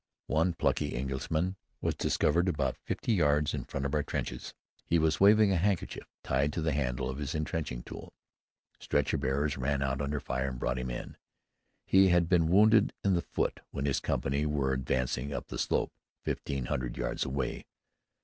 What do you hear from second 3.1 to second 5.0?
yards in front of our trenches. He